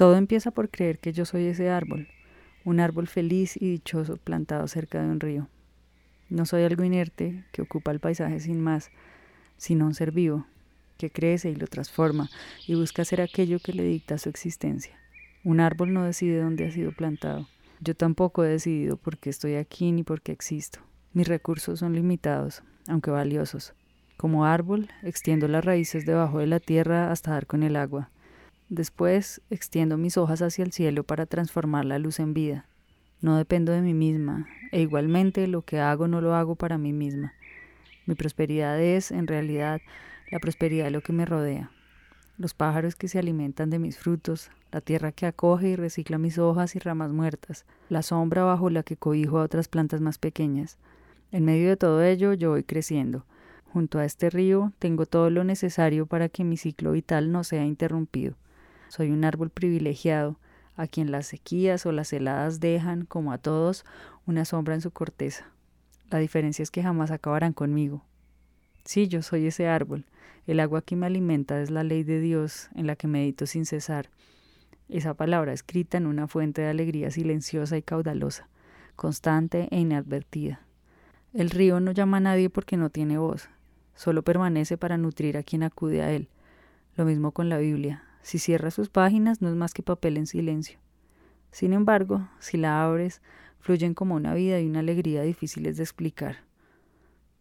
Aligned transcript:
Todo 0.00 0.16
empieza 0.16 0.50
por 0.50 0.70
creer 0.70 0.98
que 0.98 1.12
yo 1.12 1.26
soy 1.26 1.44
ese 1.44 1.68
árbol, 1.68 2.08
un 2.64 2.80
árbol 2.80 3.06
feliz 3.06 3.58
y 3.60 3.70
dichoso 3.70 4.16
plantado 4.16 4.66
cerca 4.66 5.02
de 5.02 5.06
un 5.10 5.20
río. 5.20 5.46
No 6.30 6.46
soy 6.46 6.62
algo 6.62 6.84
inerte 6.84 7.44
que 7.52 7.60
ocupa 7.60 7.90
el 7.90 8.00
paisaje 8.00 8.40
sin 8.40 8.62
más, 8.62 8.90
sino 9.58 9.84
un 9.84 9.92
ser 9.92 10.10
vivo, 10.10 10.46
que 10.96 11.10
crece 11.10 11.50
y 11.50 11.54
lo 11.54 11.66
transforma 11.66 12.30
y 12.66 12.76
busca 12.76 13.04
ser 13.04 13.20
aquello 13.20 13.58
que 13.58 13.74
le 13.74 13.84
dicta 13.84 14.16
su 14.16 14.30
existencia. 14.30 14.98
Un 15.44 15.60
árbol 15.60 15.92
no 15.92 16.02
decide 16.04 16.40
dónde 16.40 16.66
ha 16.66 16.70
sido 16.70 16.92
plantado. 16.92 17.46
Yo 17.80 17.94
tampoco 17.94 18.42
he 18.42 18.48
decidido 18.48 18.96
por 18.96 19.18
qué 19.18 19.28
estoy 19.28 19.56
aquí 19.56 19.92
ni 19.92 20.02
por 20.02 20.22
qué 20.22 20.32
existo. 20.32 20.80
Mis 21.12 21.28
recursos 21.28 21.78
son 21.78 21.92
limitados, 21.92 22.62
aunque 22.88 23.10
valiosos. 23.10 23.74
Como 24.16 24.46
árbol, 24.46 24.88
extiendo 25.02 25.46
las 25.46 25.62
raíces 25.62 26.06
debajo 26.06 26.38
de 26.38 26.46
la 26.46 26.58
tierra 26.58 27.12
hasta 27.12 27.32
dar 27.32 27.46
con 27.46 27.62
el 27.62 27.76
agua. 27.76 28.08
Después, 28.70 29.40
extiendo 29.50 29.98
mis 29.98 30.16
hojas 30.16 30.42
hacia 30.42 30.62
el 30.62 30.70
cielo 30.70 31.02
para 31.02 31.26
transformar 31.26 31.84
la 31.84 31.98
luz 31.98 32.20
en 32.20 32.34
vida. 32.34 32.66
No 33.20 33.36
dependo 33.36 33.72
de 33.72 33.82
mí 33.82 33.94
misma, 33.94 34.46
e 34.70 34.80
igualmente 34.80 35.48
lo 35.48 35.62
que 35.62 35.80
hago 35.80 36.06
no 36.06 36.20
lo 36.20 36.36
hago 36.36 36.54
para 36.54 36.78
mí 36.78 36.92
misma. 36.92 37.34
Mi 38.06 38.14
prosperidad 38.14 38.80
es, 38.80 39.10
en 39.10 39.26
realidad, 39.26 39.80
la 40.30 40.38
prosperidad 40.38 40.84
de 40.84 40.92
lo 40.92 41.00
que 41.00 41.12
me 41.12 41.26
rodea. 41.26 41.72
Los 42.38 42.54
pájaros 42.54 42.94
que 42.94 43.08
se 43.08 43.18
alimentan 43.18 43.70
de 43.70 43.80
mis 43.80 43.98
frutos, 43.98 44.52
la 44.70 44.80
tierra 44.80 45.10
que 45.10 45.26
acoge 45.26 45.70
y 45.70 45.74
recicla 45.74 46.18
mis 46.18 46.38
hojas 46.38 46.76
y 46.76 46.78
ramas 46.78 47.10
muertas, 47.10 47.66
la 47.88 48.02
sombra 48.02 48.44
bajo 48.44 48.70
la 48.70 48.84
que 48.84 48.96
cobijo 48.96 49.40
a 49.40 49.42
otras 49.42 49.66
plantas 49.66 50.00
más 50.00 50.18
pequeñas. 50.18 50.78
En 51.32 51.44
medio 51.44 51.68
de 51.70 51.76
todo 51.76 52.04
ello 52.04 52.34
yo 52.34 52.50
voy 52.50 52.62
creciendo. 52.62 53.26
Junto 53.72 53.98
a 53.98 54.04
este 54.04 54.30
río 54.30 54.72
tengo 54.78 55.06
todo 55.06 55.28
lo 55.28 55.42
necesario 55.42 56.06
para 56.06 56.28
que 56.28 56.44
mi 56.44 56.56
ciclo 56.56 56.92
vital 56.92 57.32
no 57.32 57.42
sea 57.42 57.64
interrumpido. 57.64 58.36
Soy 58.90 59.12
un 59.12 59.24
árbol 59.24 59.50
privilegiado, 59.50 60.36
a 60.74 60.88
quien 60.88 61.12
las 61.12 61.28
sequías 61.28 61.86
o 61.86 61.92
las 61.92 62.12
heladas 62.12 62.58
dejan, 62.58 63.06
como 63.06 63.32
a 63.32 63.38
todos, 63.38 63.84
una 64.26 64.44
sombra 64.44 64.74
en 64.74 64.80
su 64.80 64.90
corteza. 64.90 65.46
La 66.10 66.18
diferencia 66.18 66.64
es 66.64 66.72
que 66.72 66.82
jamás 66.82 67.12
acabarán 67.12 67.52
conmigo. 67.52 68.04
Sí, 68.84 69.06
yo 69.06 69.22
soy 69.22 69.46
ese 69.46 69.68
árbol. 69.68 70.06
El 70.48 70.58
agua 70.58 70.82
que 70.82 70.96
me 70.96 71.06
alimenta 71.06 71.62
es 71.62 71.70
la 71.70 71.84
ley 71.84 72.02
de 72.02 72.18
Dios 72.18 72.68
en 72.74 72.88
la 72.88 72.96
que 72.96 73.06
medito 73.06 73.46
sin 73.46 73.64
cesar. 73.64 74.10
Esa 74.88 75.14
palabra 75.14 75.52
escrita 75.52 75.96
en 75.96 76.08
una 76.08 76.26
fuente 76.26 76.62
de 76.62 76.68
alegría 76.70 77.12
silenciosa 77.12 77.76
y 77.76 77.82
caudalosa, 77.82 78.48
constante 78.96 79.68
e 79.70 79.78
inadvertida. 79.78 80.62
El 81.32 81.50
río 81.50 81.78
no 81.78 81.92
llama 81.92 82.16
a 82.16 82.20
nadie 82.20 82.50
porque 82.50 82.76
no 82.76 82.90
tiene 82.90 83.18
voz, 83.18 83.50
solo 83.94 84.24
permanece 84.24 84.76
para 84.76 84.96
nutrir 84.96 85.36
a 85.36 85.44
quien 85.44 85.62
acude 85.62 86.02
a 86.02 86.10
él. 86.10 86.28
Lo 86.96 87.04
mismo 87.04 87.30
con 87.30 87.48
la 87.48 87.58
Biblia. 87.58 88.09
Si 88.22 88.38
cierras 88.38 88.74
sus 88.74 88.90
páginas 88.90 89.40
no 89.40 89.48
es 89.48 89.54
más 89.54 89.74
que 89.74 89.82
papel 89.82 90.16
en 90.16 90.26
silencio. 90.26 90.78
Sin 91.50 91.72
embargo, 91.72 92.28
si 92.38 92.56
la 92.56 92.84
abres, 92.84 93.22
fluyen 93.58 93.94
como 93.94 94.14
una 94.14 94.34
vida 94.34 94.60
y 94.60 94.66
una 94.66 94.80
alegría 94.80 95.22
difíciles 95.22 95.76
de 95.76 95.82
explicar. 95.82 96.38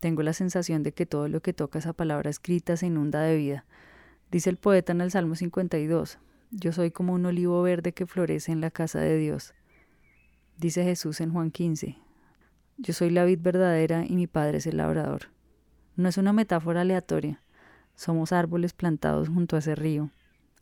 Tengo 0.00 0.22
la 0.22 0.32
sensación 0.32 0.82
de 0.82 0.92
que 0.92 1.06
todo 1.06 1.28
lo 1.28 1.40
que 1.40 1.52
toca 1.52 1.78
esa 1.78 1.92
palabra 1.92 2.30
escrita 2.30 2.76
se 2.76 2.86
inunda 2.86 3.20
de 3.20 3.36
vida. 3.36 3.64
Dice 4.30 4.50
el 4.50 4.56
poeta 4.56 4.92
en 4.92 5.00
el 5.00 5.10
Salmo 5.10 5.34
52, 5.34 6.18
Yo 6.50 6.72
soy 6.72 6.90
como 6.90 7.14
un 7.14 7.26
olivo 7.26 7.62
verde 7.62 7.92
que 7.92 8.06
florece 8.06 8.52
en 8.52 8.60
la 8.60 8.70
casa 8.70 9.00
de 9.00 9.16
Dios. 9.16 9.54
Dice 10.56 10.84
Jesús 10.84 11.20
en 11.20 11.32
Juan 11.32 11.50
15, 11.50 11.96
Yo 12.76 12.92
soy 12.92 13.10
la 13.10 13.24
vid 13.24 13.40
verdadera 13.40 14.04
y 14.06 14.14
mi 14.14 14.26
Padre 14.26 14.58
es 14.58 14.66
el 14.66 14.76
labrador. 14.76 15.30
No 15.96 16.08
es 16.08 16.16
una 16.16 16.32
metáfora 16.32 16.82
aleatoria. 16.82 17.42
Somos 17.96 18.32
árboles 18.32 18.72
plantados 18.72 19.28
junto 19.28 19.56
a 19.56 19.58
ese 19.58 19.74
río, 19.74 20.10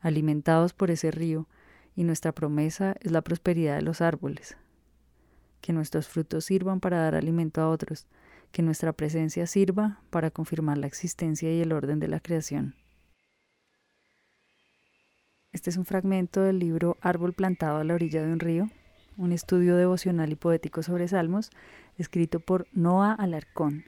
alimentados 0.06 0.72
por 0.72 0.92
ese 0.92 1.10
río, 1.10 1.48
y 1.96 2.04
nuestra 2.04 2.30
promesa 2.30 2.94
es 3.00 3.10
la 3.10 3.22
prosperidad 3.22 3.74
de 3.74 3.82
los 3.82 4.00
árboles. 4.00 4.56
Que 5.60 5.72
nuestros 5.72 6.06
frutos 6.06 6.44
sirvan 6.44 6.78
para 6.78 6.98
dar 6.98 7.16
alimento 7.16 7.60
a 7.60 7.68
otros, 7.68 8.06
que 8.52 8.62
nuestra 8.62 8.92
presencia 8.92 9.48
sirva 9.48 10.00
para 10.10 10.30
confirmar 10.30 10.78
la 10.78 10.86
existencia 10.86 11.52
y 11.52 11.60
el 11.60 11.72
orden 11.72 11.98
de 11.98 12.06
la 12.06 12.20
creación. 12.20 12.76
Este 15.50 15.70
es 15.70 15.76
un 15.76 15.86
fragmento 15.86 16.40
del 16.40 16.60
libro 16.60 16.98
Árbol 17.00 17.32
plantado 17.32 17.78
a 17.78 17.84
la 17.84 17.94
orilla 17.94 18.22
de 18.22 18.32
un 18.32 18.38
río, 18.38 18.70
un 19.16 19.32
estudio 19.32 19.74
devocional 19.74 20.30
y 20.30 20.36
poético 20.36 20.84
sobre 20.84 21.08
salmos, 21.08 21.50
escrito 21.98 22.38
por 22.38 22.68
Noah 22.72 23.14
Alarcón 23.14 23.84